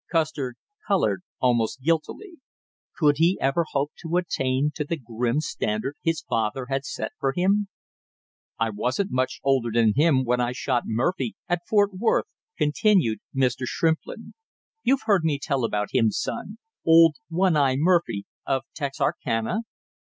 [0.09, 0.55] Custer
[0.87, 2.37] colored almost guiltily.
[2.97, 7.33] Could he ever hope to attain to the grim standard his father had set for
[7.33, 7.67] him?
[8.57, 12.25] "I wasn't much older than him when I shot Murphy at Fort Worth,"
[12.57, 13.67] continued Mr.
[13.67, 14.33] Shrimplin,
[14.81, 19.59] "You've heard me tell about him, son old one eye Murphy of Texarcana?"